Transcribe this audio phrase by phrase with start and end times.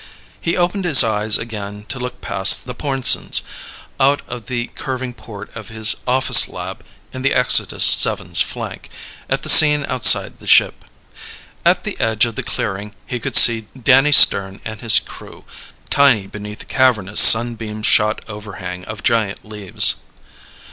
[0.41, 3.41] He opened his eyes again to look past the Pornsens,
[3.99, 8.89] out of the curving port of his office lab in the Exodus VII's flank,
[9.29, 10.85] at the scene outside the ship.
[11.63, 15.45] At the edge of the clearing he could see Danny Stern and his crew,
[15.91, 19.97] tiny beneath the cavernous sunbeam shot overhang of giant leaves.